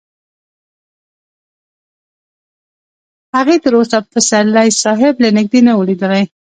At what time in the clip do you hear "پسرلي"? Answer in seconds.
4.11-4.69